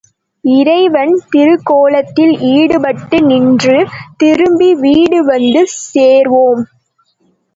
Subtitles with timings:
[0.43, 3.77] இறைவன் திருக்கோலத்தில் ஈடுபட்டு நின்று
[4.17, 6.63] திரும்பி வீடு வந்து சேர்வோம்.